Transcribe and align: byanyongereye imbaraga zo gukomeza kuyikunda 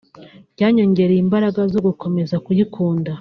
byanyongereye 0.55 1.19
imbaraga 1.25 1.61
zo 1.73 1.79
gukomeza 1.87 2.35
kuyikunda 2.45 3.09